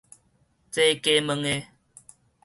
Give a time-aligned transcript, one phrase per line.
[0.71, 1.67] 這加問的